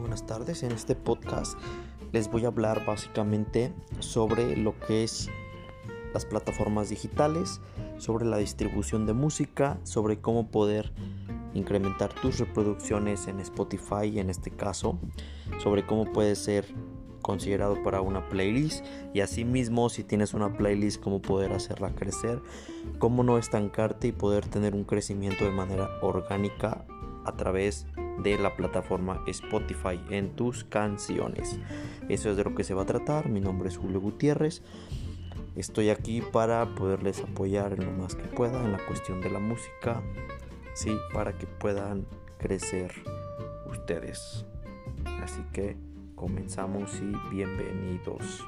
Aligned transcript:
buenas 0.00 0.26
tardes. 0.26 0.62
En 0.62 0.72
este 0.72 0.94
podcast 0.94 1.56
les 2.12 2.30
voy 2.30 2.44
a 2.44 2.48
hablar 2.48 2.84
básicamente 2.84 3.72
sobre 4.00 4.56
lo 4.56 4.78
que 4.80 5.04
es 5.04 5.28
las 6.12 6.24
plataformas 6.24 6.90
digitales, 6.90 7.60
sobre 7.98 8.24
la 8.24 8.38
distribución 8.38 9.06
de 9.06 9.12
música, 9.12 9.78
sobre 9.84 10.20
cómo 10.20 10.48
poder 10.48 10.92
incrementar 11.54 12.12
tus 12.12 12.38
reproducciones 12.38 13.28
en 13.28 13.40
Spotify 13.40 14.18
en 14.18 14.30
este 14.30 14.50
caso, 14.50 14.98
sobre 15.62 15.86
cómo 15.86 16.04
puede 16.12 16.34
ser 16.34 16.66
considerado 17.22 17.82
para 17.82 18.00
una 18.00 18.28
playlist 18.28 18.84
y 19.14 19.20
asimismo 19.20 19.88
si 19.88 20.04
tienes 20.04 20.34
una 20.34 20.56
playlist 20.56 21.02
cómo 21.02 21.22
poder 21.22 21.52
hacerla 21.52 21.94
crecer, 21.94 22.42
cómo 22.98 23.22
no 23.22 23.38
estancarte 23.38 24.08
y 24.08 24.12
poder 24.12 24.46
tener 24.46 24.74
un 24.74 24.84
crecimiento 24.84 25.44
de 25.44 25.50
manera 25.50 25.88
orgánica 26.02 26.84
a 27.24 27.36
través 27.36 27.86
de 28.22 28.38
la 28.38 28.56
plataforma 28.56 29.22
Spotify 29.26 30.00
en 30.10 30.30
tus 30.30 30.64
canciones. 30.64 31.58
Eso 32.08 32.30
es 32.30 32.36
de 32.36 32.44
lo 32.44 32.54
que 32.54 32.64
se 32.64 32.74
va 32.74 32.82
a 32.82 32.86
tratar. 32.86 33.28
Mi 33.28 33.40
nombre 33.40 33.68
es 33.68 33.76
Julio 33.76 34.00
Gutiérrez. 34.00 34.62
Estoy 35.56 35.90
aquí 35.90 36.20
para 36.20 36.74
poderles 36.74 37.20
apoyar 37.20 37.74
en 37.74 37.86
lo 37.86 37.92
más 37.92 38.14
que 38.14 38.24
pueda 38.24 38.64
en 38.64 38.72
la 38.72 38.84
cuestión 38.86 39.20
de 39.20 39.30
la 39.30 39.38
música, 39.38 40.02
sí, 40.74 40.96
para 41.12 41.38
que 41.38 41.46
puedan 41.46 42.06
crecer 42.38 42.92
ustedes. 43.70 44.44
Así 45.22 45.42
que 45.52 45.76
comenzamos 46.16 46.92
y 47.00 47.34
bienvenidos. 47.34 48.44